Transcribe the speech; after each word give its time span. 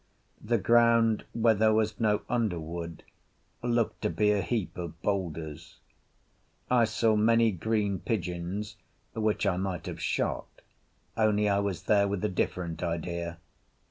The 0.43 0.57
ground 0.57 1.25
where 1.31 1.53
there 1.53 1.75
was 1.75 1.99
no 1.99 2.23
underwood 2.27 3.03
looked 3.61 4.01
to 4.01 4.09
be 4.09 4.31
a 4.31 4.41
heap 4.41 4.75
of 4.75 4.99
boulders. 5.03 5.77
I 6.71 6.85
saw 6.85 7.15
many 7.15 7.51
green 7.51 7.99
pigeons 7.99 8.77
which 9.13 9.45
I 9.45 9.57
might 9.57 9.85
have 9.85 10.01
shot, 10.01 10.47
only 11.15 11.47
I 11.47 11.59
was 11.59 11.83
there 11.83 12.07
with 12.07 12.25
a 12.25 12.29
different 12.29 12.81
idea. 12.81 13.37